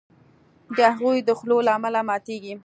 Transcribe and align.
د 0.77 0.79
هغوی 0.93 1.17
د 1.23 1.29
خولو 1.37 1.57
له 1.67 1.71
امله 1.77 1.99
ماتیږي. 2.09 2.53